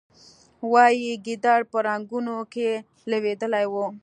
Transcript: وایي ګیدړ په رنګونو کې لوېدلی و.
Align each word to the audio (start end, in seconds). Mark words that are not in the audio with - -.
وایي 0.71 1.13
ګیدړ 1.25 1.59
په 1.71 1.77
رنګونو 1.87 2.37
کې 2.53 2.69
لوېدلی 3.09 3.65
و. 3.71 3.75